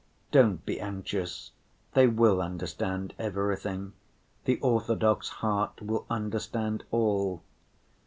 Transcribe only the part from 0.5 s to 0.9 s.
be